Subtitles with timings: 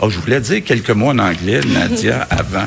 [0.00, 2.66] Oh, je voulais dire quelques mots en anglais, Nadia, avant.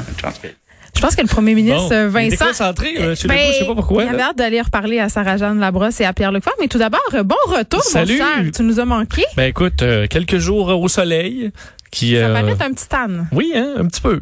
[0.95, 2.45] Je pense que le premier ministre bon, Vincent.
[2.45, 4.03] Il concentré, euh, ben, Legault, je sais pas pourquoi.
[4.03, 6.55] Il avait hâte d'aller reparler à Sarah-Jeanne Labrosse et à Pierre Leclerc.
[6.59, 8.13] Mais tout d'abord, bon retour, Salut.
[8.13, 8.51] mon cher.
[8.53, 9.23] Tu nous as manqué.
[9.37, 11.51] Ben écoute, euh, quelques jours au soleil.
[11.91, 13.07] Qui, Ça euh, paraît un petit tan.
[13.31, 14.21] Oui, hein, un petit peu.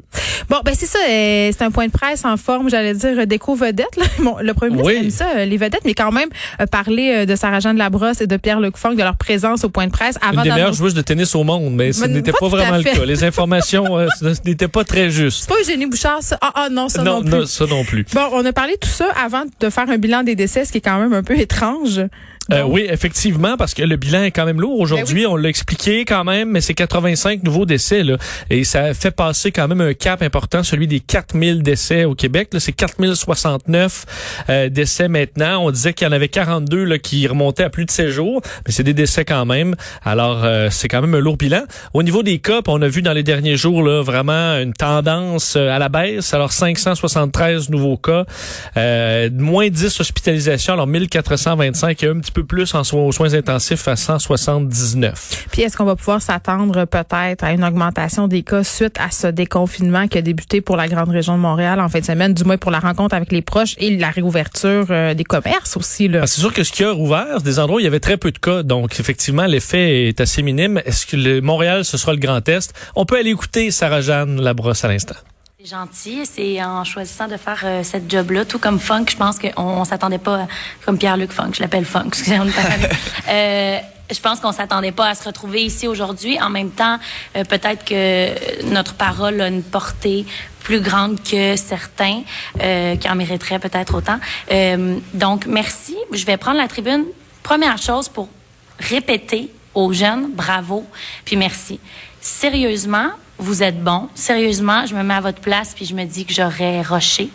[0.50, 1.00] Bon, ben c'est ça.
[1.10, 3.96] euh, c'est un point de presse en forme, j'allais dire, d'éco-vedette.
[3.98, 4.06] là.
[4.20, 5.06] Bon, le premier ministre Oui.
[5.06, 6.30] aime ça, euh, les vedettes, mais quand même,
[6.62, 9.86] euh, parler euh, de Sarah-Jeanne Labrosse et de Pierre-Luc Funk, de leur présence au point
[9.88, 12.48] de presse Une avant des meilleures joueuses de tennis au monde, mais ce n'était pas
[12.48, 13.06] vraiment le cas.
[13.06, 14.08] Les informations euh,
[14.46, 15.42] n'étaient pas très justes.
[15.42, 16.38] C'est pas Eugénie Bouchard, ça?
[16.42, 17.46] Ah, ah, non, ça non, plus.
[17.46, 18.06] ça non plus.
[18.14, 20.72] Bon, on a parlé de tout ça avant de faire un bilan des décès, ce
[20.72, 22.02] qui est quand même un peu étrange.
[22.52, 24.80] Euh, oui, effectivement, parce que le bilan est quand même lourd.
[24.80, 28.04] Aujourd'hui, Ben on l'a expliqué quand même, mais c'est 85 nouveaux décès.
[28.04, 28.18] Là,
[28.50, 32.50] et ça fait passer quand même un cap important, celui des 4000 décès au Québec.
[32.60, 34.06] C'est 4069
[34.50, 35.66] euh, décès maintenant.
[35.66, 38.42] On disait qu'il y en avait 42 là, qui remontaient à plus de 7 jours,
[38.66, 39.76] mais c'est des décès quand même.
[40.04, 41.64] Alors, euh, c'est quand même un lourd bilan.
[41.94, 45.56] Au niveau des cas, on a vu dans les derniers jours là, vraiment une tendance
[45.56, 46.34] euh, à la baisse.
[46.34, 48.26] Alors, 573 nouveaux cas,
[48.78, 53.34] euh, moins 10 hospitalisations, alors 1425 et un petit peu plus en soins, aux soins
[53.34, 55.48] intensifs à 179.
[55.52, 59.28] Puis est-ce qu'on va pouvoir s'attendre peut-être à une augmentation des cas suite à ce
[59.28, 62.44] déconfinement qui a débuté pour la grande région de Montréal en fin de semaine, du
[62.44, 66.22] moins pour la rencontre avec les proches et la réouverture euh, des commerces aussi là?
[66.24, 68.18] Ah, c'est sûr que ce qui a rouvert, des endroits où il y avait très
[68.18, 70.82] peu de cas, donc effectivement l'effet est assez minime.
[70.86, 74.42] Est-ce que le Montréal ce sera le grand test On peut aller écouter Sarah Jeanne
[74.42, 75.16] Labrosse à l'instant.
[75.60, 76.24] C'est gentil.
[76.28, 79.86] C'est en choisissant de faire euh, cette job-là, tout comme Funk, je pense qu'on on,
[79.86, 80.48] s'attendait pas, à-
[80.86, 82.12] comme Pierre-Luc Funk, je l'appelle Funk,
[83.30, 83.80] euh,
[84.12, 86.40] je pense qu'on s'attendait pas à se retrouver ici aujourd'hui.
[86.40, 87.00] En même temps,
[87.36, 90.28] euh, peut-être que notre parole a une portée
[90.60, 92.22] plus grande que certains
[92.62, 94.20] euh, qui en mériteraient peut-être autant.
[94.52, 95.98] Euh, donc, merci.
[96.12, 97.06] Je vais prendre la tribune.
[97.42, 98.30] Première chose pour
[98.80, 100.86] répéter aux jeunes, bravo,
[101.26, 101.80] puis merci.
[102.22, 104.10] Sérieusement, vous êtes bon.
[104.16, 107.30] Sérieusement, je me mets à votre place puis je me dis que j'aurais rushé.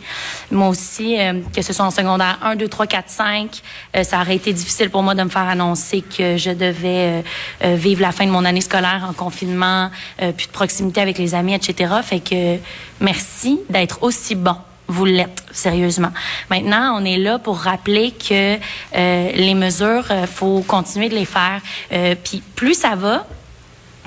[0.51, 3.63] Moi aussi, euh, que ce soit en secondaire 1, 2, 3, 4, 5,
[3.97, 7.23] euh, ça aurait été difficile pour moi de me faire annoncer que je devais euh,
[7.65, 9.91] euh, vivre la fin de mon année scolaire en confinement,
[10.37, 11.95] puis de proximité avec les amis, etc.
[12.03, 12.59] Fait que
[13.01, 14.57] merci d'être aussi bon.
[14.89, 16.11] Vous l'êtes, sérieusement.
[16.51, 18.59] Maintenant, on est là pour rappeler que
[18.95, 21.61] les mesures, euh, faut continuer de les faire.
[21.93, 23.27] Euh, Puis plus ça va,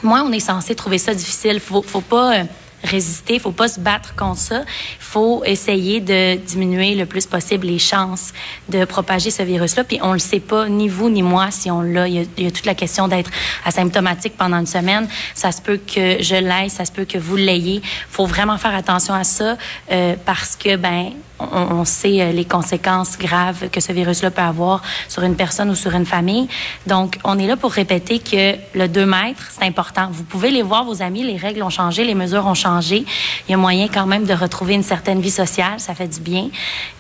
[0.04, 1.60] moi, on est censé trouver ça difficile.
[1.60, 2.44] Faut, faut pas euh,
[2.86, 4.64] résister, faut pas se battre contre ça.
[5.00, 8.34] Faut essayer de diminuer le plus possible les chances
[8.70, 9.84] de propager ce virus-là.
[9.84, 12.08] Puis on le sait pas, ni vous ni moi, si on l'a.
[12.08, 13.30] Il il y a toute la question d'être
[13.66, 15.08] asymptomatique pendant une semaine.
[15.34, 17.82] Ça se peut que je l'aie, ça se peut que vous l'ayez.
[18.10, 19.58] Faut vraiment faire attention à ça
[19.92, 24.82] euh, parce que ben on, sait euh, les conséquences graves que ce virus-là peut avoir
[25.08, 26.48] sur une personne ou sur une famille.
[26.88, 30.08] Donc, on est là pour répéter que le 2 mètres, c'est important.
[30.12, 33.06] Vous pouvez les voir, vos amis, les règles ont changé, les mesures ont changé.
[33.48, 36.20] Il y a moyen quand même de retrouver une certaine vie sociale, ça fait du
[36.20, 36.50] bien.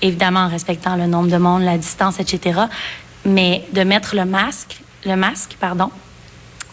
[0.01, 2.61] Évidemment, en respectant le nombre de monde, la distance, etc.
[3.25, 5.91] Mais de mettre le masque, le masque, pardon,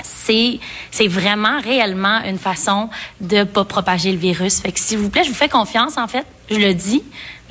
[0.03, 0.59] c'est
[0.91, 2.89] c'est vraiment réellement une façon
[3.21, 4.61] de pas propager le virus.
[4.61, 7.03] Fait que s'il vous plaît, je vous fais confiance en fait, je le dis,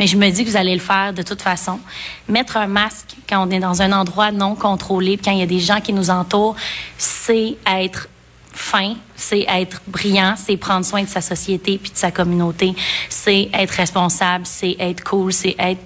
[0.01, 1.79] mais je me dis que vous allez le faire de toute façon.
[2.28, 5.45] Mettre un masque quand on est dans un endroit non contrôlé, quand il y a
[5.45, 6.56] des gens qui nous entourent,
[6.97, 8.09] c'est être
[8.51, 12.73] fin, c'est être brillant, c'est prendre soin de sa société puis de sa communauté,
[13.09, 15.81] c'est être responsable, c'est être cool, c'est être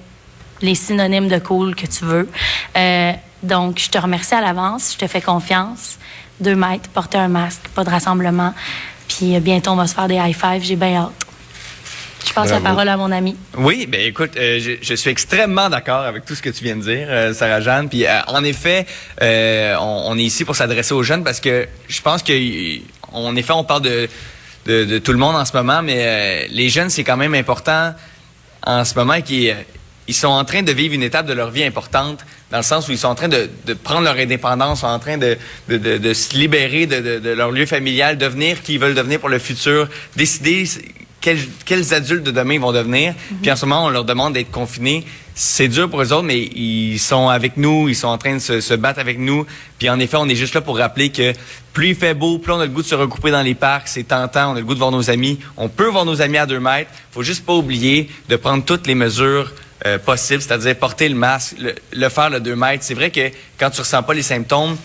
[0.62, 2.30] les synonymes de cool que tu veux.
[2.78, 3.12] Euh,
[3.44, 5.97] donc, je te remercie à l'avance, je te fais confiance.
[6.40, 8.53] Deux mètres, porter un masque, pas de rassemblement.
[9.09, 10.64] Puis euh, bientôt, on va se faire des high fives.
[10.64, 11.25] J'ai bien hâte.
[12.28, 12.75] Je passe la Bravo.
[12.75, 13.36] parole à mon ami.
[13.58, 16.75] Oui, ben écoute, euh, je, je suis extrêmement d'accord avec tout ce que tu viens
[16.75, 17.88] de dire, euh, Sarah Jeanne.
[17.90, 18.86] Puis euh, en effet,
[19.22, 22.34] on, on est ici pour s'adresser aux jeunes parce que je pense que,
[23.12, 24.09] en effet, on parle de,
[24.66, 27.94] de, de tout le monde en ce moment, mais les jeunes, c'est quand même important
[28.66, 29.56] en ce moment qu'ils
[30.08, 32.88] ils sont en train de vivre une étape de leur vie importante, dans le sens
[32.88, 35.35] où ils sont en train de, de prendre leur indépendance, sont en train de,
[35.68, 39.90] de, se libérer de leur lieu familial, devenir qui ils veulent devenir pour le futur,
[40.16, 40.66] décider
[41.26, 43.16] quels, quels adultes de demain ils vont devenir.
[43.42, 45.04] Puis en ce moment, on leur demande d'être confinés.
[45.34, 48.40] C'est dur pour eux autres, mais ils sont avec nous, ils sont en train de
[48.40, 49.44] se, se battre avec nous.
[49.80, 51.34] Puis en effet, on est juste là pour rappeler que
[51.74, 53.88] plus il fait beau, plus on a le goût de se regrouper dans les parcs,
[53.88, 55.40] c'est tentant, on a le goût de voir nos amis.
[55.58, 56.92] On peut voir nos amis à deux mètres.
[57.12, 59.52] faut juste pas oublier de prendre toutes les mesures
[59.88, 62.84] euh, possibles, c'est-à-dire porter le masque, le, le faire le deux mètres.
[62.84, 64.78] C'est vrai que quand tu ressens pas les symptômes,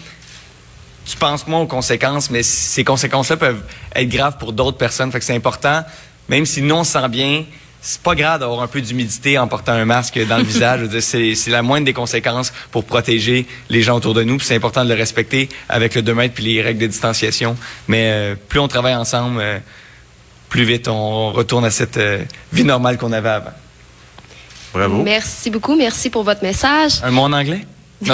[1.05, 3.63] tu penses moins aux conséquences, mais ces conséquences-là peuvent
[3.95, 5.13] être graves pour d'autres personnes.
[5.13, 5.85] Fait que c'est important,
[6.29, 7.45] même si nous on se sent bien,
[7.83, 10.89] c'est pas grave d'avoir un peu d'humidité en portant un masque dans le visage.
[11.01, 14.39] C'est la moindre des conséquences pour protéger les gens autour de nous.
[14.41, 17.57] C'est important de le respecter avec le 2 mètres puis les règles de distanciation.
[17.89, 19.59] Mais euh, plus on travaille ensemble, euh,
[20.49, 22.23] plus vite on retourne à cette euh,
[22.53, 23.53] vie normale qu'on avait avant.
[24.73, 25.03] Bravo.
[25.03, 25.75] Merci beaucoup.
[25.75, 27.01] Merci pour votre message.
[27.03, 27.67] Un mot en anglais?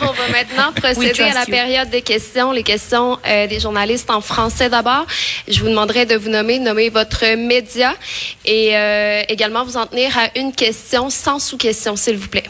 [0.00, 4.20] On va maintenant procéder à la période des questions, les questions euh, des journalistes en
[4.20, 5.06] français d'abord.
[5.46, 7.94] Je vous demanderai de vous nommer, nommer votre média
[8.44, 12.44] et euh, également vous en tenir à une question sans sous-question, s'il vous plaît.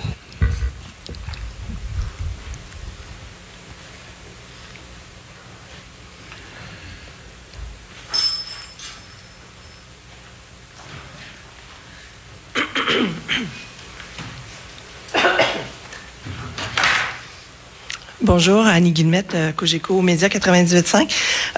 [18.37, 21.09] Bonjour, Annie Guillemette, euh, Cogeco Média 98.5.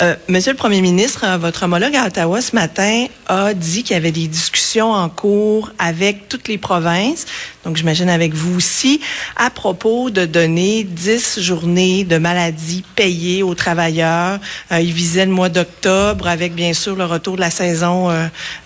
[0.02, 3.94] Euh, Monsieur le Premier ministre, euh, votre homologue à Ottawa ce matin a dit qu'il
[3.94, 7.24] y avait des discussions en cours avec toutes les provinces,
[7.64, 9.00] donc j'imagine avec vous aussi,
[9.36, 14.38] à propos de donner 10 journées de maladie payées aux travailleurs.
[14.70, 18.10] il visait le mois d'octobre avec bien sûr le retour de la saison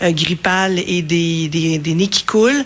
[0.03, 2.65] grippale et des, des, nez qui coulent.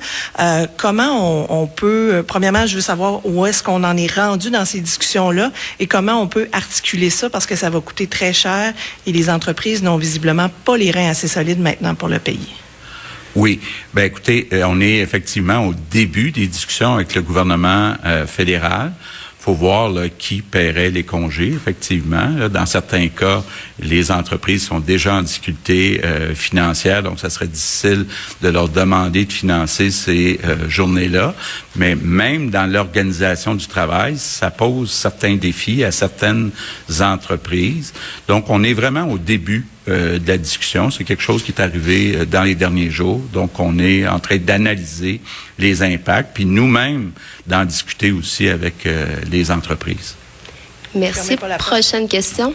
[0.76, 4.64] comment on, on peut, premièrement, je veux savoir où est-ce qu'on en est rendu dans
[4.64, 8.32] ces discussions là et comment on peut articuler ça parce que ça va coûter très
[8.32, 8.53] cher
[9.06, 12.54] et les entreprises n'ont visiblement pas les reins assez solides maintenant pour le payer.
[13.34, 13.60] Oui.
[13.92, 18.92] Ben écoutez, euh, on est effectivement au début des discussions avec le gouvernement euh, fédéral
[19.44, 22.48] faut voir qui paierait les congés, effectivement.
[22.48, 23.44] dans certains cas,
[23.80, 28.06] les entreprises sont déjà en difficulté euh, financière, donc ça serait difficile
[28.42, 31.34] de leur demander de financer ces euh, journées-là.
[31.76, 36.50] Mais même dans l'organisation du travail, ça pose certains défis à certaines
[37.00, 37.92] entreprises.
[38.28, 40.90] Donc, on est vraiment au début euh, de la discussion.
[40.90, 43.20] C'est quelque chose qui est arrivé euh, dans les derniers jours.
[43.34, 45.20] Donc, on est en train d'analyser
[45.58, 47.10] les impacts, puis nous-mêmes
[47.46, 50.14] d'en discuter aussi avec euh, les entreprises.
[50.94, 51.36] Merci.
[51.58, 52.54] Prochaine question.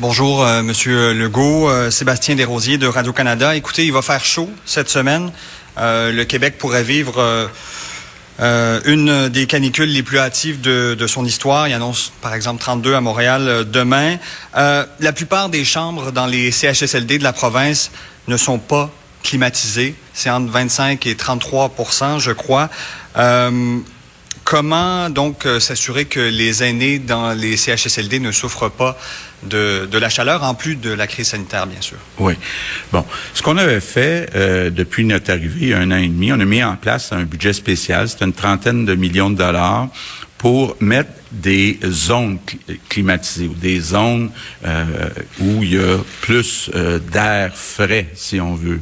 [0.00, 1.90] Bonjour, Monsieur Legault.
[1.90, 3.56] Sébastien Desrosiers de Radio-Canada.
[3.56, 5.32] Écoutez, il va faire chaud cette semaine.
[5.76, 7.50] le Québec pourrait vivre
[8.40, 11.66] euh, une des canicules les plus hâtives de, son histoire.
[11.66, 14.16] Il annonce, par exemple, 32 à Montréal euh, demain.
[14.56, 17.90] Euh, la plupart des chambres dans les CHSLD de la province
[18.28, 18.90] ne sont pas
[19.24, 19.96] climatisées.
[20.14, 22.70] C'est entre 25 et 33% je crois.
[24.48, 28.96] Euh, comment donc s'assurer que les aînés dans les CHSLD ne souffrent pas
[29.44, 31.98] de, la chaleur, en plus de la crise sanitaire, bien sûr?
[32.18, 32.34] Oui.
[32.92, 33.04] Bon,
[33.34, 36.62] ce qu'on avait fait euh, depuis notre arrivée, un an et demi, on a mis
[36.62, 39.88] en place un budget spécial, c'est une trentaine de millions de dollars
[40.38, 42.38] pour mettre des zones
[42.88, 44.30] climatisées ou des zones
[44.64, 44.84] euh,
[45.40, 48.80] où il y a plus euh, d'air frais, si on veut.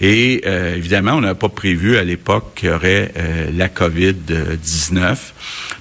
[0.00, 3.12] Et euh, évidemment, on n'a pas prévu à l'époque qu'il y aurait
[3.52, 5.16] la COVID-19.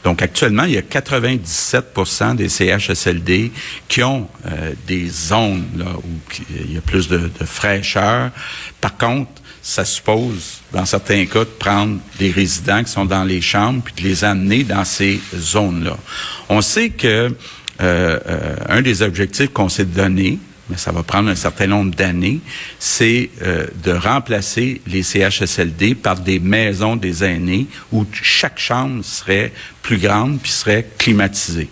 [0.04, 3.52] Donc actuellement, il y a 97% des CHSLD
[3.88, 4.28] qui ont
[4.88, 6.34] des zones là, où
[6.66, 8.32] il y a plus de, de fraîcheur.
[8.82, 13.42] Par contre, ça suppose, dans certains cas, de prendre des résidents qui sont dans les
[13.42, 15.98] chambres puis de les amener dans ces zones-là.
[16.50, 17.36] On sait que
[17.82, 20.38] euh, euh, un des objectifs qu'on s'est donné,
[20.70, 22.40] mais ça va prendre un certain nombre d'années,
[22.78, 29.52] c'est euh, de remplacer les CHSLD par des maisons des aînés où chaque chambre serait
[29.82, 31.70] plus grande puis serait climatisée.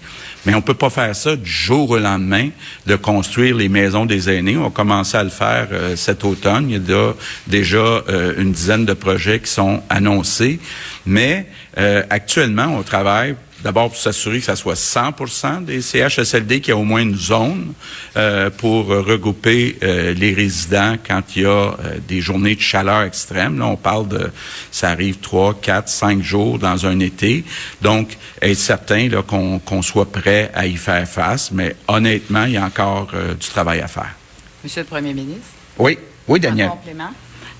[0.47, 2.51] Mais on peut pas faire ça du jour au lendemain,
[2.85, 4.55] de construire les maisons des aînés.
[4.55, 6.69] On va commencer à le faire euh, cet automne.
[6.69, 7.13] Il y a
[7.47, 10.61] déjà euh, une dizaine de projets qui sont annoncés.
[11.05, 13.35] Mais euh, actuellement, on travaille
[13.67, 17.73] D'abord, pour s'assurer que ça soit 100% des CHSLD qui a au moins une zone
[18.15, 21.75] euh, pour regrouper euh, les résidents quand il y a euh,
[22.07, 23.59] des journées de chaleur extrême.
[23.59, 24.31] Là, on parle de,
[24.71, 27.43] ça arrive trois, quatre, cinq jours dans un été.
[27.81, 31.51] Donc, être certain qu'on soit prêt à y faire face.
[31.51, 34.15] Mais honnêtement, il y a encore du travail à faire.
[34.63, 35.49] Monsieur le Premier ministre?
[35.77, 36.69] Oui, oui, Daniel.
[36.69, 37.09] En complément,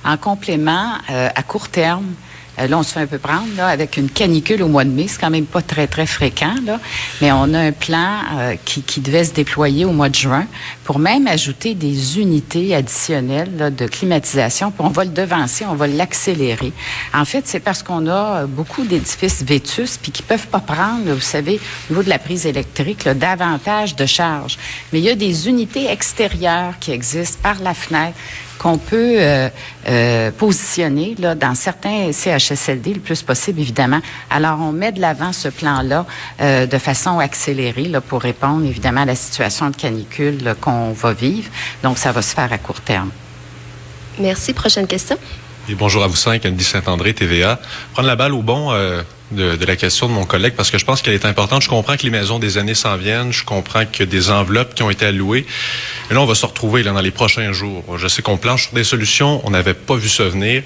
[0.06, 2.14] en complément à court terme,
[2.60, 4.90] euh, là, on se fait un peu prendre là, avec une canicule au mois de
[4.90, 5.08] mai.
[5.08, 6.56] C'est quand même pas très, très fréquent.
[6.66, 6.80] Là.
[7.22, 10.46] Mais on a un plan euh, qui, qui, devait se déployer au mois de juin
[10.84, 14.72] pour même ajouter des unités additionnelles là, de climatisation.
[14.72, 16.74] Puis on va le devancer, on va l'accélérer.
[17.14, 21.22] En fait, c'est parce qu'on a beaucoup d'édifices vétus puis qui peuvent pas prendre, vous
[21.22, 21.60] savez,
[21.90, 24.58] au niveau de la prise électrique, là, davantage de charges.
[24.92, 28.18] Mais il y a des unités extérieures qui existent par la fenêtre
[28.58, 29.50] qu'on peut euh,
[29.88, 34.02] euh, positionner dans certains CHSLD le plus possible, évidemment.
[34.30, 36.06] Alors, on met de l'avant ce plan-là
[36.42, 41.50] euh, de façon accélérée pour répondre, évidemment, à la situation de canicule qu'on va vivre.
[41.84, 43.12] Donc, ça va se faire à court terme.
[44.20, 44.54] Merci.
[44.54, 45.18] Prochaine question.
[45.70, 47.60] Et bonjour à vous cinq, Andy Saint-André, TVA.
[47.92, 50.86] Prendre la balle au bon euh, de, la question de mon collègue parce que je
[50.86, 51.62] pense qu'elle est importante.
[51.62, 53.34] Je comprends que les maisons des années s'en viennent.
[53.34, 55.46] Je comprends que des enveloppes qui ont été allouées.
[56.08, 57.84] Mais là, on va se retrouver là, dans les prochains jours.
[57.98, 59.42] Je sais qu'on planche sur des solutions.
[59.44, 60.64] On n'avait pas vu ça venir.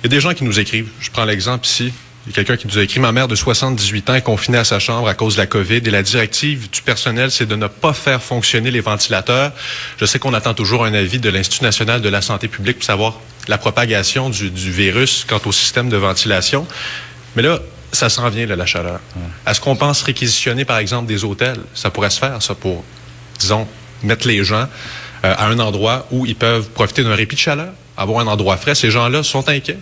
[0.00, 0.90] Il y a des gens qui nous écrivent.
[1.00, 1.94] Je prends l'exemple ici.
[2.26, 4.58] Il y a quelqu'un qui nous a écrit, ma mère de 78 ans est confinée
[4.58, 7.54] à sa chambre à cause de la COVID et la directive du personnel, c'est de
[7.54, 9.52] ne pas faire fonctionner les ventilateurs.
[9.98, 12.86] Je sais qu'on attend toujours un avis de l'Institut national de la santé publique pour
[12.86, 16.66] savoir la propagation du, virus quant au système de ventilation.
[17.36, 17.60] Mais là,
[17.92, 19.00] ça s'en vient, là, la chaleur.
[19.46, 21.60] Est-ce qu'on pense réquisitionner, par exemple, des hôtels?
[21.74, 22.84] Ça pourrait se faire, ça, pour,
[23.38, 23.68] disons,
[24.02, 24.66] mettre les gens
[25.24, 28.56] euh, à un endroit où ils peuvent profiter d'un répit de chaleur, avoir un endroit
[28.56, 28.74] frais.
[28.74, 29.78] Ces gens-là sont inquiets.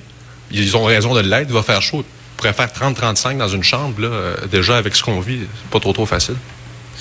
[0.50, 1.48] Ils ont raison de l'être.
[1.48, 2.04] Il va faire chaud
[2.42, 5.80] pourrait faire 30-35 dans une chambre, là, euh, déjà avec ce qu'on vit, c'est pas
[5.80, 6.34] trop trop facile.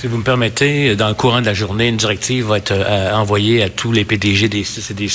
[0.01, 3.13] Si vous me permettez, dans le courant de la journée, une directive va être euh,
[3.13, 5.08] envoyée à tous les PDG des CIS et des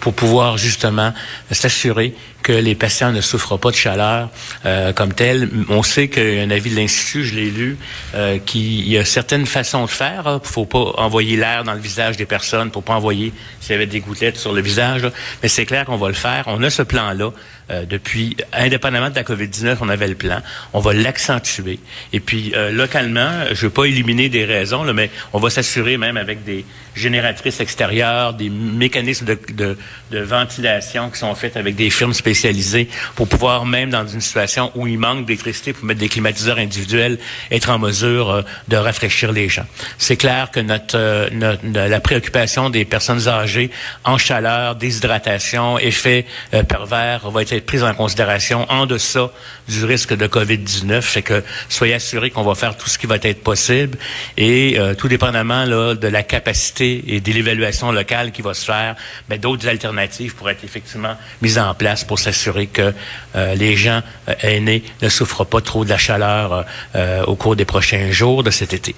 [0.00, 1.12] pour pouvoir justement
[1.50, 2.14] s'assurer
[2.48, 4.30] que les patients ne souffrent pas de chaleur
[4.64, 5.50] euh, comme tel.
[5.68, 7.76] On sait qu'il y a un avis de l'Institut, je l'ai lu,
[8.14, 10.22] euh, qu'il y a certaines façons de faire.
[10.24, 13.72] Il ne faut pas envoyer l'air dans le visage des personnes, pour pas envoyer s'il
[13.72, 15.02] y avait des gouttelettes sur le visage.
[15.42, 16.44] Mais c'est clair qu'on va le faire.
[16.46, 17.32] On a ce plan-là.
[17.70, 20.40] Euh, depuis, indépendamment de la COVID-19, on avait le plan.
[20.72, 21.78] On va l'accentuer.
[22.14, 25.50] Et puis, euh, localement, je ne veux pas éliminer des raisons, là, mais on va
[25.50, 26.64] s'assurer même avec des
[26.98, 29.78] génératrices extérieures, des mécanismes de, de,
[30.10, 34.70] de ventilation qui sont faits avec des firmes spécialisées pour pouvoir, même dans une situation
[34.74, 37.18] où il manque d'électricité, pour mettre des climatiseurs individuels,
[37.50, 39.66] être en mesure euh, de rafraîchir les gens.
[39.98, 43.70] C'est clair que notre, euh, notre, la préoccupation des personnes âgées
[44.04, 49.30] en chaleur, déshydratation, effet euh, pervers va être prise en considération en deçà
[49.68, 51.00] du risque de COVID-19.
[51.02, 53.98] Fait que soyez assurés qu'on va faire tout ce qui va être possible
[54.36, 58.96] et tout dépendamment là, de la capacité et de l'évaluation locale qui va se faire,
[59.28, 62.92] mais d'autres alternatives pourraient être effectivement mises en place pour s'assurer que
[63.36, 66.64] euh, les gens euh, aînés ne souffrent pas trop de la chaleur
[66.94, 68.94] euh, au cours des prochains jours de cet été.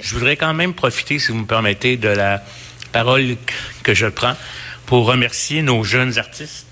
[0.00, 2.42] Je voudrais quand même profiter, si vous me permettez, de la
[2.92, 3.36] parole
[3.82, 4.36] que je prends
[4.86, 6.66] pour remercier nos jeunes artistes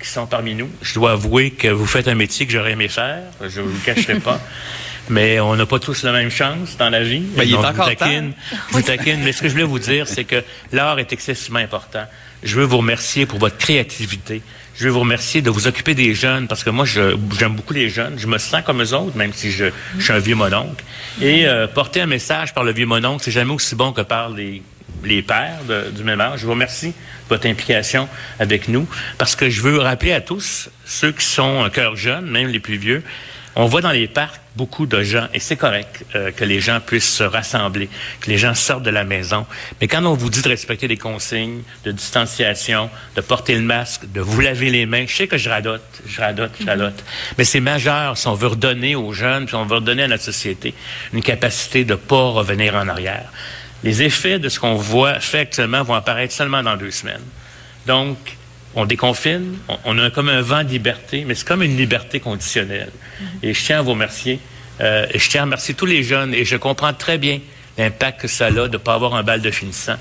[0.00, 0.70] qui sont parmi nous.
[0.80, 3.72] Je dois avouer que vous faites un métier que j'aurais aimé faire, je ne vous
[3.72, 4.40] le cacherai pas.
[5.08, 7.22] mais on n'a pas tous la même chance dans la vie.
[7.36, 8.32] Ben, il est encore taquine,
[8.70, 10.42] vous taquine, mais ce que je voulais vous dire, c'est que
[10.72, 12.04] l'art est excessivement important.
[12.42, 14.42] Je veux vous remercier pour votre créativité.
[14.76, 17.88] Je veux vous remercier de vous occuper des jeunes parce que moi, j'aime beaucoup les
[17.88, 18.14] jeunes.
[18.18, 19.66] Je me sens comme eux autres, même si je,
[20.00, 20.84] suis un vieux mononcle.
[21.22, 24.30] Et euh, porter un message par le vieux mononcle, c'est jamais aussi bon que par
[24.30, 24.62] les,
[25.04, 25.60] les pères
[25.94, 26.40] du même âge.
[26.40, 28.08] Je vous remercie de votre implication
[28.40, 32.26] avec nous parce que je veux rappeler à tous, ceux qui sont un cœur jeune,
[32.26, 33.02] même les plus vieux,
[33.56, 36.80] on voit dans les parcs beaucoup de gens, et c'est correct euh, que les gens
[36.80, 37.88] puissent se rassembler,
[38.20, 39.46] que les gens sortent de la maison.
[39.80, 44.10] Mais quand on vous dit de respecter les consignes de distanciation, de porter le masque,
[44.12, 47.04] de vous laver les mains, je sais que je radote, je radote, je radote.
[47.38, 50.24] Mais c'est majeur si on veut redonner aux jeunes, si on veut redonner à notre
[50.24, 50.74] société
[51.12, 53.30] une capacité de ne pas revenir en arrière.
[53.82, 57.22] Les effets de ce qu'on voit fait actuellement vont apparaître seulement dans deux semaines.
[57.86, 58.16] Donc,
[58.76, 62.90] on déconfine, on, a comme un vent de liberté, mais c'est comme une liberté conditionnelle.
[63.42, 64.40] Et je tiens à vous remercier.
[64.80, 66.34] Euh, et je tiens à remercier tous les jeunes.
[66.34, 67.40] Et je comprends très bien
[67.78, 69.96] l'impact que ça a de ne pas avoir un bal de finissant.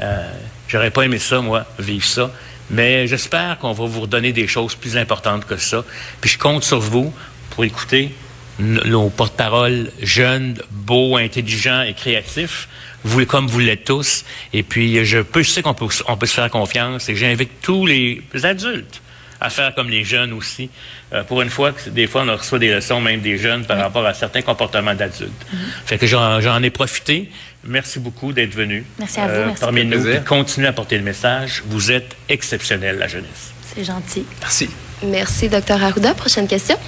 [0.00, 0.32] Euh,
[0.68, 2.30] J'aurais pas aimé ça, moi, vivre ça.
[2.70, 5.84] Mais j'espère qu'on va vous redonner des choses plus importantes que ça.
[6.20, 7.14] Puis je compte sur vous
[7.50, 8.12] pour écouter
[8.58, 12.68] nos porte-paroles jeunes, beaux, intelligents et créatifs
[13.06, 14.24] vous, comme vous l'êtes tous.
[14.52, 17.60] Et puis, je, peux, je sais qu'on peut, on peut se faire confiance et j'invite
[17.62, 19.00] tous les adultes
[19.40, 20.70] à faire comme les jeunes aussi.
[21.12, 24.04] Euh, pour une fois, des fois, on reçoit des leçons même des jeunes par rapport
[24.06, 25.30] à certains comportements d'adultes.
[25.30, 25.86] Mm-hmm.
[25.86, 27.30] Fait que j'en ai profité.
[27.64, 28.84] Merci beaucoup d'être venu.
[28.98, 29.34] Merci à vous.
[29.34, 30.04] Euh, merci parmi nous.
[30.26, 31.62] Continuez à porter le message.
[31.66, 33.52] Vous êtes exceptionnel, la jeunesse.
[33.74, 34.24] C'est gentil.
[34.40, 34.70] Merci.
[35.02, 35.82] Merci, Dr.
[35.82, 36.14] Arruda.
[36.14, 36.78] Prochaine question.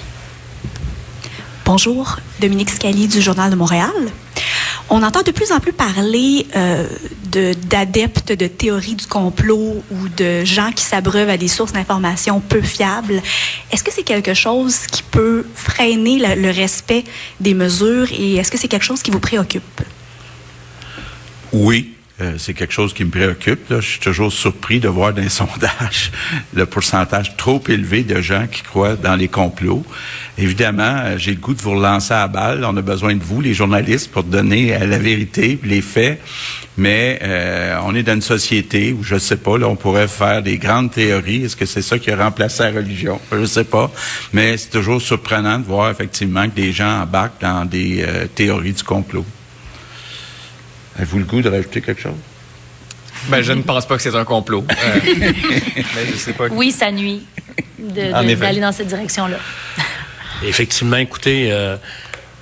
[1.71, 3.91] Bonjour, Dominique Scali du Journal de Montréal.
[4.89, 6.87] On entend de plus en plus parler euh,
[7.67, 12.63] d'adeptes de, théories du complot ou de gens qui s'abreuvent à des sources d'informations peu
[12.63, 13.21] fiables.
[13.71, 17.03] Est-ce que c'est quelque chose qui peut freiner le respect
[17.39, 19.81] des mesures et est-ce que c'est quelque chose qui vous préoccupe?
[21.53, 23.61] Oui, euh, c'est quelque chose qui me préoccupe.
[23.69, 26.11] Je suis toujours surpris de voir dans les sondages
[26.53, 29.85] le pourcentage trop élevé de gens qui croient dans les complots.
[30.37, 32.65] Évidemment, euh, j'ai le goût de vous relancer à balle.
[32.65, 36.21] On a besoin de vous, les journalistes, pour donner euh, la vérité, les faits.
[36.77, 37.19] Mais
[37.83, 40.57] on est dans une société où, je ne sais pas, là, on pourrait faire des
[40.57, 41.43] grandes théories.
[41.43, 43.19] Est-ce que c'est ça qui a remplacé la religion?
[43.33, 43.91] Je ne sais pas.
[44.31, 48.83] Mais c'est toujours surprenant de voir effectivement que des gens embarquent dans des théories du
[48.83, 49.25] complot.
[50.99, 52.13] Avez-vous le goût de rajouter quelque chose?
[53.29, 54.65] Ben, je ne pense pas que c'est un complot.
[54.69, 56.47] Euh, mais je sais pas.
[56.51, 57.25] Oui, ça nuit
[57.79, 59.37] d'aller dans cette direction-là.
[60.43, 61.77] Effectivement, écoutez, euh,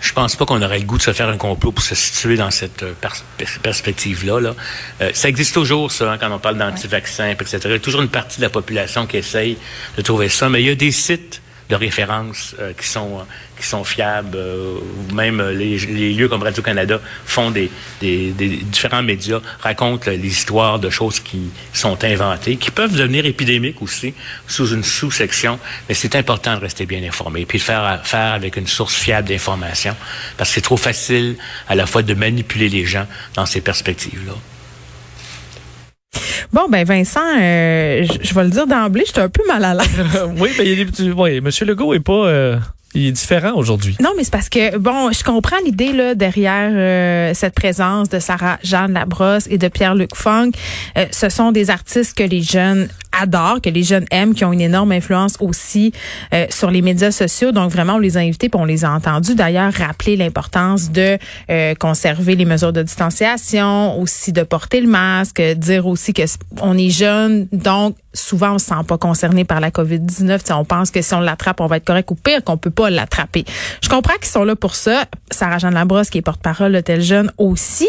[0.01, 2.35] je pense pas qu'on aurait le goût de se faire un complot pour se situer
[2.35, 2.93] dans cette euh,
[3.63, 4.39] perspective-là.
[4.39, 4.55] Là.
[5.01, 7.59] Euh, ça existe toujours, ça, hein, quand on parle d'anti-vaccins, etc.
[7.65, 9.57] Il y a toujours une partie de la population qui essaye
[9.95, 13.25] de trouver ça, mais il y a des sites de référence euh, qui sont
[13.59, 14.35] qui sont fiables.
[14.35, 14.77] Euh,
[15.13, 17.71] même les, les, lieux comme Radio Canada font des,
[18.01, 23.25] des, des, différents médias racontent les histoires de choses qui sont inventées, qui peuvent devenir
[23.25, 24.13] épidémiques aussi
[24.47, 25.59] sous une sous-section.
[25.89, 29.27] Mais c'est important de rester bien informé, puis de faire faire avec une source fiable
[29.27, 29.95] d'information,
[30.37, 31.35] parce que c'est trop facile
[31.67, 34.33] à la fois de manipuler les gens dans ces perspectives-là.
[36.53, 39.87] Bon, ben Vincent, euh, je vais le dire d'emblée, j'étais un peu mal à l'aise.
[40.37, 41.11] oui, ben, il y a des petits...
[41.11, 42.27] Oui, Monsieur Legault est pas...
[42.27, 42.57] Euh,
[42.97, 43.95] il est différent aujourd'hui.
[44.01, 48.19] Non, mais c'est parce que, bon, je comprends l'idée là derrière euh, cette présence de
[48.19, 50.51] Sarah Jeanne Labrosse et de Pierre-Luc Funk.
[50.97, 52.87] Euh, ce sont des artistes que les jeunes
[53.19, 55.91] adorent, que les jeunes aiment, qui ont une énorme influence aussi
[56.33, 57.51] euh, sur les médias sociaux.
[57.51, 61.17] Donc vraiment, on les a invités, puis on les a entendus d'ailleurs rappeler l'importance de
[61.75, 66.23] conserver les mesures de distanciation, aussi de porter le masque, dire aussi que
[66.61, 70.51] on est jeune, donc souvent on se sent pas concerné par la COVID-19.
[70.53, 72.89] On pense que si on l'attrape, on va être correct ou pire qu'on peut pas
[72.89, 73.45] l'attraper.
[73.81, 75.05] Je comprends qu'ils sont là pour ça.
[75.31, 77.87] Sarah Jeanne Labrosse, qui est porte-parole de Tel Jeune aussi.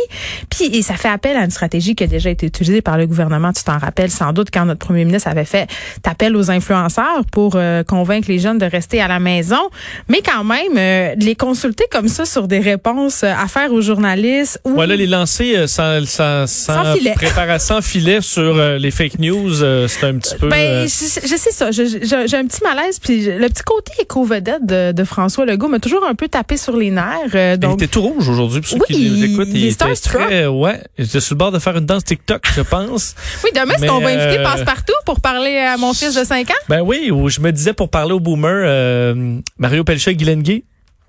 [0.50, 3.06] Puis et ça fait appel à une stratégie qui a déjà été utilisée par le
[3.06, 3.52] gouvernement.
[3.52, 5.68] Tu t'en rappelles sans doute quand notre premier ministre avait fait
[6.04, 9.60] appel aux influenceurs pour euh, convaincre les jeunes de rester à la maison.
[10.08, 14.60] Mais quand même, euh, les consulter comme ça sur des réponses à faire aux journalistes.
[14.64, 14.72] Ou...
[14.74, 17.12] Voilà, les lancer euh, sans, sans, sans, filet.
[17.12, 19.54] préparation filet sur les fake news,
[19.88, 20.48] c'est un petit peu.
[20.48, 21.70] Ben, je, je, sais ça.
[21.70, 22.98] J'ai un petit malaise.
[22.98, 26.76] Puis le petit côté éco-vedette de de, François Legault m'a toujours un peu tapé sur
[26.76, 27.34] les nerfs.
[27.34, 27.76] Euh, donc...
[27.78, 29.48] Il était tout rouge aujourd'hui, pour ceux qui nous écoutent.
[29.50, 32.62] Il, était très, ouais, il était sur le bord de faire une danse TikTok, je
[32.62, 33.14] pense.
[33.44, 36.50] oui, demain, est-ce qu'on va inviter euh, Passe-Partout pour parler à mon fils de 5
[36.50, 36.54] ans?
[36.68, 40.66] Ben oui, ou je me disais pour parler au boomer, euh, Mario Pelcha et.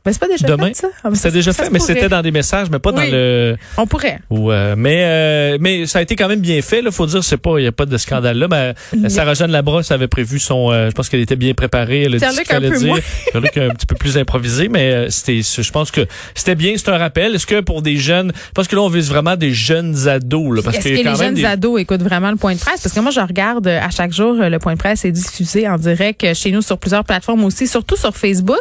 [0.10, 0.70] Mais c'est pas déjà Demain.
[0.70, 0.88] fait, ça?
[1.04, 3.58] Ah, c'était déjà fait, mais c'était dans des messages, mais pas dans le.
[3.78, 4.20] On pourrait.
[4.32, 6.82] Ouais, mais euh, mais ça a été quand même bien fait.
[6.82, 8.48] Là, faut dire, c'est pas, il y a pas de scandale là.
[8.50, 10.72] Mais Sarah Jeanne Labrosse avait prévu son.
[10.72, 12.04] Euh, je pense qu'elle était bien préparée.
[12.04, 12.96] Elle a dit ce qu'elle allait dire.
[13.36, 15.42] un petit peu plus improvisé, mais euh, c'était.
[15.44, 16.74] Je pense que c'était bien.
[16.76, 17.36] C'est un rappel.
[17.36, 20.64] Est-ce que pour des jeunes, parce que là on vise vraiment des jeunes ados là,
[20.64, 22.82] parce Est-ce que, les jeunes ados écoutent vraiment le point de presse?
[22.82, 25.78] Parce que moi je regarde à chaque jour le point de presse est diffusé en
[25.78, 28.58] direct chez nous sur plusieurs plateformes aussi, surtout sur Facebook,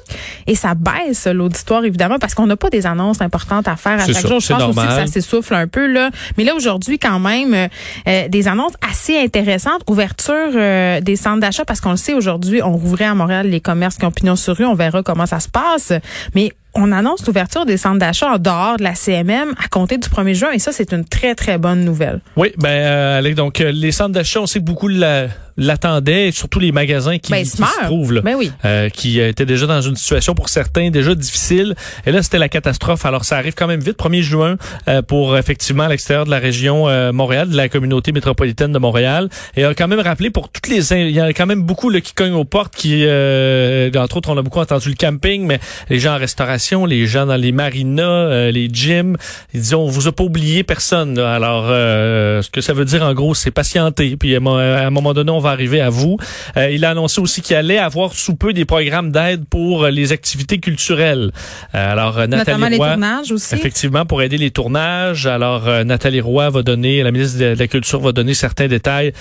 [0.46, 4.06] et ça baisse l'auditoire évidemment parce qu'on n'a pas des annonces importantes à faire à
[4.06, 4.40] chaque jour.
[4.40, 6.10] Je pense aussi que ça s'essouffle un peu là.
[6.36, 7.68] Mais là aujourd'hui quand même euh,
[8.06, 9.82] euh, des annonces assez intéressantes.
[9.88, 13.60] Ouverture euh, des centres d'achat parce qu'on le sait aujourd'hui, on rouvrait à Montréal les
[13.60, 14.66] commerces qui ont pignon sur rue.
[14.66, 15.92] On verra comment ça se passe.
[16.34, 20.08] Mais on annonce l'ouverture des centres d'achat en dehors de la CMM à compter du
[20.08, 22.20] 1er juin et ça c'est une très très bonne nouvelle.
[22.36, 25.28] Oui, ben euh, donc les centres d'achat, on sait que beaucoup la
[25.58, 28.52] l'attendaient, surtout les magasins qui, ben, se trouvent là, ben oui.
[28.64, 31.74] euh, qui étaient déjà dans une situation pour certains déjà difficile.
[32.06, 33.04] Et là, c'était la catastrophe.
[33.04, 36.38] Alors, ça arrive quand même vite, 1er juin, euh, pour effectivement à l'extérieur de la
[36.38, 39.28] région euh, Montréal, de la communauté métropolitaine de Montréal.
[39.56, 42.00] Et a quand même rappelé pour toutes les, il y a quand même beaucoup là,
[42.00, 45.58] qui cognent aux portes, qui, euh, entre autres, on a beaucoup entendu le camping, mais
[45.90, 49.16] les gens en restauration, les gens dans les marinas, les gyms,
[49.54, 51.18] ils disent on vous a pas oublié personne.
[51.18, 54.16] Alors, ce que ça veut dire en gros, c'est patienter.
[54.16, 56.18] Puis à un moment donné, on va arriver à vous.
[56.56, 59.90] Euh, il a annoncé aussi qu'il allait avoir sous peu des programmes d'aide pour euh,
[59.90, 61.30] les activités culturelles.
[61.74, 63.54] Euh, alors Nathalie Notamment Roy, les tournages aussi.
[63.54, 65.26] Effectivement, pour aider les tournages.
[65.26, 69.12] Alors Nathalie Roy va donner, la ministre de la Culture va donner certains détails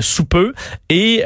[0.00, 0.52] sous peu.
[0.88, 1.22] Et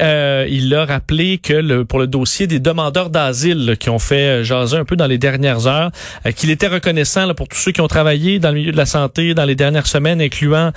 [0.49, 4.77] il a rappelé que le, pour le dossier des demandeurs d'asile qui ont fait jaser
[4.77, 5.91] un peu dans les dernières heures,
[6.35, 8.85] qu'il était reconnaissant là, pour tous ceux qui ont travaillé dans le milieu de la
[8.85, 10.71] santé dans les dernières semaines, incluant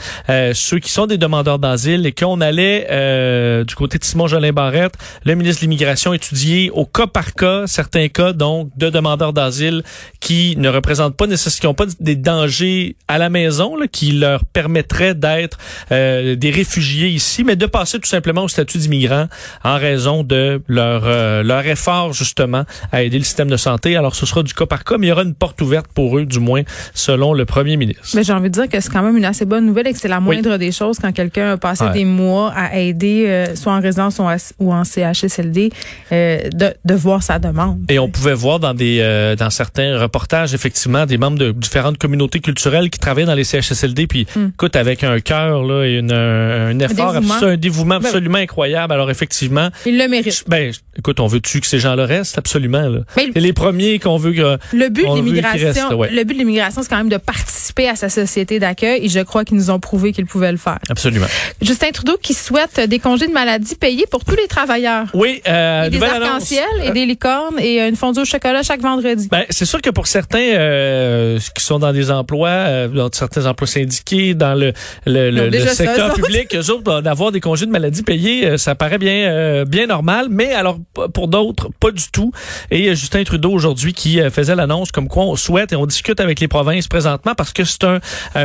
[0.52, 4.94] ceux qui sont des demandeurs d'asile et qu'on allait du côté de Simon Jolin Barrette,
[5.24, 9.82] le ministre de l'Immigration étudié au cas par cas certains cas donc de demandeurs d'asile
[10.20, 15.14] qui ne représentent pas nécessairement pas des dangers à la maison là, qui leur permettraient
[15.14, 15.58] d'être
[15.92, 19.28] euh, des réfugiés ici, mais de passer tout simplement au statut d'immigrant
[19.62, 23.96] en raison de leur euh, leur effort justement à aider le système de santé.
[23.96, 26.18] Alors ce sera du cas par cas, mais il y aura une porte ouverte pour
[26.18, 26.62] eux, du moins
[26.94, 28.02] selon le premier ministre.
[28.14, 29.98] Mais j'ai envie de dire que c'est quand même une assez bonne nouvelle et que
[29.98, 33.72] c'est la moindre des choses quand quelqu'un a passé des mois à aider euh, soit
[33.72, 34.20] en résidence
[34.58, 35.70] ou en CHSLD,
[36.12, 37.78] euh, de, de voir sa demande.
[37.88, 41.98] Et on pouvait voir dans des euh, dans certains reportages effectivement des membres de différentes
[41.98, 44.48] communautés culturelles qui travaillent dans les CHSLD puis hmm.
[44.54, 48.38] écoute avec un cœur là et une, un, effort un dévouement, un dévouement ben absolument
[48.38, 48.92] incroyable.
[48.92, 50.44] Alors effectivement, il le mérite.
[50.48, 52.38] Ben écoute, on veut tu que ces gens-là restent?
[52.38, 53.00] Absolument là.
[53.16, 56.11] Ben, les premiers qu'on veut que Le but de l'immigration, ouais.
[56.11, 59.20] le but de l'immigration, c'est quand même de participer à sa société d'accueil et je
[59.20, 60.79] crois qu'ils nous ont prouvé qu'ils pouvaient le faire.
[60.88, 61.27] Absolument.
[61.62, 65.07] Justin Trudeau qui souhaite des congés de maladie payés pour tous les travailleurs.
[65.14, 69.29] Oui, euh, Et des arcs-en-ciel et des licornes et une fondue au chocolat chaque vendredi.
[69.31, 73.46] Ben, c'est sûr que pour certains euh, qui sont dans des emplois, euh, dans certains
[73.46, 74.72] emplois syndiqués, dans le,
[75.07, 78.74] le, le- secteur public, eux autres, ben, d'avoir des congés de maladie payés, euh, ça
[78.74, 80.29] paraît bien euh, bien normal.
[80.31, 80.79] Mais alors,
[81.12, 82.33] pour d'autres, pas du tout.
[82.70, 86.20] Et euh, Justin Trudeau, aujourd'hui, qui euh, l'annonce comme quoi on souhaite, et on discute
[86.20, 88.00] avec les provinces présentement, parce que c'est un,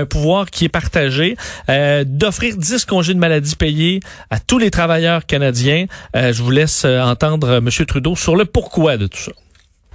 [0.06, 1.36] pouvoir qui est partagé,
[1.70, 5.86] euh, d'offrir 10 congés de maladie payés à tous les travailleurs canadiens.
[6.16, 7.70] Euh, je vous laisse euh, entendre M.
[7.86, 9.32] Trudeau sur le pourquoi de tout ça.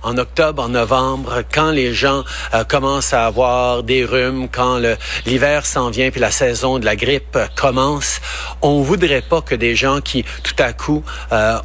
[0.02, 2.24] en octobre, en novembre, quand les gens
[2.68, 4.78] commencent à avoir des rhumes, quand
[5.24, 8.20] l'hiver s'en vient puis la saison de la grippe commence,
[8.60, 11.02] on voudrait pas que des gens qui tout à coup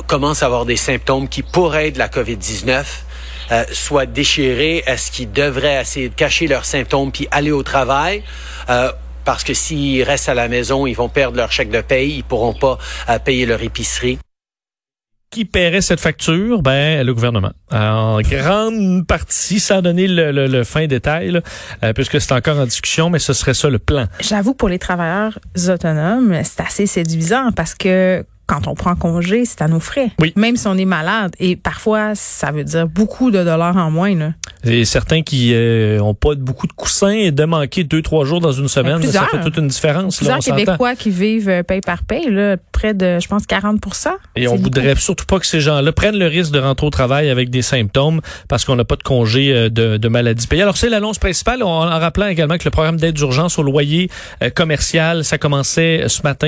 [0.07, 2.85] commencent à avoir des symptômes qui pourraient être de la COVID-19
[3.51, 4.83] euh, soient déchirés.
[4.85, 8.23] Est-ce qu'ils devraient essayer de cacher leurs symptômes puis aller au travail?
[8.69, 8.91] Euh,
[9.25, 12.23] parce que s'ils restent à la maison, ils vont perdre leur chèque de paye, ils
[12.23, 12.77] pourront pas
[13.09, 14.17] euh, payer leur épicerie.
[15.31, 16.63] qui paierait cette facture?
[16.63, 17.51] Ben, le gouvernement.
[17.71, 21.41] En grande partie, sans donner le, le- le fin détail, là,
[21.83, 24.05] euh, puisque c'est encore en discussion, mais ce serait ça le plan.
[24.21, 29.61] J'avoue, pour les travailleurs autonomes, c'est assez séduisant parce que quand on prend congé, c'est
[29.61, 30.09] à nos frais.
[30.19, 30.33] Oui.
[30.35, 31.33] Même si on est malade.
[31.39, 34.15] Et parfois, ça veut dire beaucoup de dollars en moins.
[34.15, 34.31] Là.
[34.63, 38.39] Et certains qui euh, ont pas beaucoup de coussins et de manquer deux, trois jours
[38.41, 40.15] dans une semaine, ça fait toute une différence.
[40.15, 40.57] Là, Plusieurs on s'entend.
[40.57, 44.55] Québécois qui vivent euh, paye par paye, là, près de, je pense, 40% Et on
[44.55, 47.51] C'est voudrait surtout pas que ces gens-là prennent le risque de rentrer au travail avec
[47.51, 50.63] des symptômes parce qu'on n'a pas de congé euh, de, de maladie payée.
[50.63, 54.09] Alors c'est l'annonce principale, en, en rappelant également que le programme d'aide d'urgence au loyer
[54.41, 56.47] euh, commercial, ça commençait ce matin.